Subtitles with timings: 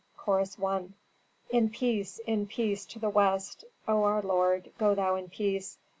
[0.17, 0.85] Chorus I.
[1.51, 5.77] "In peace, in peace, to the West, O our lord, go thou in peace.